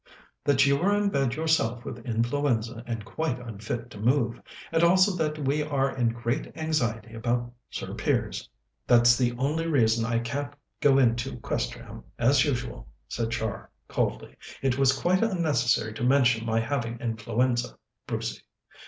"That 0.43 0.65
you 0.65 0.77
were 0.77 0.95
in 0.95 1.09
bed 1.11 1.35
yourself 1.35 1.85
with 1.85 2.03
influenza, 2.07 2.83
and 2.87 3.05
quite 3.05 3.37
unfit 3.39 3.91
to 3.91 3.99
move; 3.99 4.41
and 4.71 4.81
also 4.83 5.15
that 5.17 5.37
we 5.37 5.61
are 5.61 5.95
in 5.95 6.09
great 6.09 6.51
anxiety 6.57 7.13
about 7.13 7.51
Sir 7.69 7.93
Piers." 7.93 8.49
"That's 8.87 9.15
the 9.15 9.33
only 9.37 9.67
reason 9.67 10.03
I 10.03 10.17
can't 10.17 10.55
go 10.79 10.97
in 10.97 11.17
to 11.17 11.37
Questerham 11.37 12.03
as 12.17 12.43
usual," 12.43 12.87
said 13.09 13.29
Char 13.29 13.69
coldly. 13.87 14.35
"It 14.63 14.75
was 14.75 14.99
quite 14.99 15.21
unnecessary 15.21 15.93
to 15.93 16.03
mention 16.03 16.47
my 16.47 16.59
having 16.59 16.97
influenza, 16.99 17.77
Brucey. 18.07 18.41